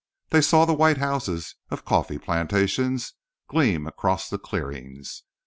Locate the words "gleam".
3.47-3.85